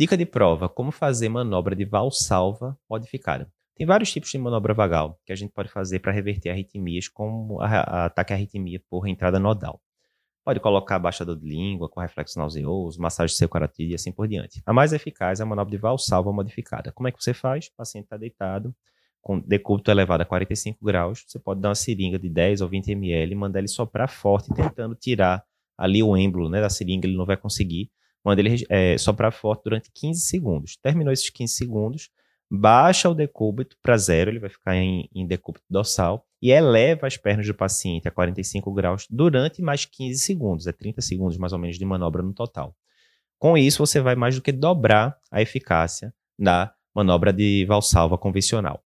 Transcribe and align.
Dica 0.00 0.16
de 0.16 0.24
prova: 0.24 0.66
como 0.66 0.90
fazer 0.90 1.28
manobra 1.28 1.76
de 1.76 1.84
valsalva 1.84 2.74
modificada. 2.88 3.52
Tem 3.76 3.86
vários 3.86 4.10
tipos 4.10 4.30
de 4.30 4.38
manobra 4.38 4.72
vagal 4.72 5.20
que 5.26 5.30
a 5.30 5.36
gente 5.36 5.52
pode 5.52 5.68
fazer 5.68 5.98
para 5.98 6.10
reverter 6.10 6.48
arritmias, 6.48 7.06
como 7.06 7.60
a, 7.60 8.06
ataque 8.06 8.32
à 8.32 8.36
arritmia 8.36 8.82
por 8.88 9.06
entrada 9.06 9.38
nodal. 9.38 9.78
Pode 10.42 10.58
colocar 10.58 10.98
baixador 10.98 11.38
de 11.38 11.46
língua 11.46 11.86
com 11.86 12.00
reflexo 12.00 12.38
nauseoso, 12.38 12.98
massagem 12.98 13.36
serocarotídea 13.36 13.92
e 13.92 13.94
assim 13.96 14.10
por 14.10 14.26
diante. 14.26 14.62
A 14.64 14.72
mais 14.72 14.94
eficaz 14.94 15.38
é 15.38 15.42
a 15.42 15.46
manobra 15.46 15.70
de 15.70 15.76
valsalva 15.76 16.32
modificada. 16.32 16.90
Como 16.92 17.06
é 17.06 17.12
que 17.12 17.22
você 17.22 17.34
faz? 17.34 17.66
O 17.66 17.76
paciente 17.76 18.04
está 18.04 18.16
deitado, 18.16 18.74
com 19.20 19.38
decúbito 19.38 19.90
elevado 19.90 20.22
a 20.22 20.24
45 20.24 20.82
graus, 20.82 21.26
você 21.28 21.38
pode 21.38 21.60
dar 21.60 21.68
uma 21.68 21.74
seringa 21.74 22.18
de 22.18 22.30
10 22.30 22.62
ou 22.62 22.70
20 22.70 22.92
ml, 22.92 23.34
mandar 23.34 23.58
ele 23.58 23.68
soprar 23.68 24.08
forte, 24.08 24.48
tentando 24.54 24.94
tirar 24.94 25.44
ali 25.76 26.02
o 26.02 26.16
êmbolo 26.16 26.48
né, 26.48 26.58
da 26.58 26.70
seringa, 26.70 27.06
ele 27.06 27.18
não 27.18 27.26
vai 27.26 27.36
conseguir. 27.36 27.90
Manda 28.24 28.40
ele 28.40 28.64
é, 28.68 28.98
soprar 28.98 29.32
forte 29.32 29.64
durante 29.64 29.90
15 29.92 30.20
segundos. 30.20 30.76
Terminou 30.82 31.12
esses 31.12 31.30
15 31.30 31.54
segundos, 31.54 32.10
baixa 32.50 33.08
o 33.08 33.14
decúbito 33.14 33.76
para 33.82 33.96
zero, 33.96 34.30
ele 34.30 34.38
vai 34.38 34.50
ficar 34.50 34.76
em, 34.76 35.08
em 35.14 35.26
decúbito 35.26 35.64
dorsal, 35.70 36.26
e 36.42 36.50
eleva 36.50 37.06
as 37.06 37.16
pernas 37.16 37.46
do 37.46 37.54
paciente 37.54 38.08
a 38.08 38.10
45 38.10 38.72
graus 38.72 39.06
durante 39.08 39.62
mais 39.62 39.84
15 39.84 40.18
segundos, 40.18 40.66
é 40.66 40.72
30 40.72 41.00
segundos 41.00 41.38
mais 41.38 41.52
ou 41.52 41.58
menos 41.58 41.78
de 41.78 41.84
manobra 41.84 42.22
no 42.22 42.32
total. 42.32 42.74
Com 43.38 43.56
isso, 43.56 43.84
você 43.84 44.00
vai 44.00 44.14
mais 44.14 44.34
do 44.34 44.42
que 44.42 44.52
dobrar 44.52 45.16
a 45.30 45.40
eficácia 45.40 46.12
da 46.38 46.74
manobra 46.94 47.32
de 47.32 47.64
valsalva 47.64 48.18
convencional. 48.18 48.78